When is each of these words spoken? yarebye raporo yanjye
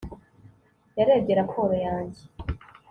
yarebye 0.97 1.31
raporo 1.39 1.73
yanjye 1.85 2.21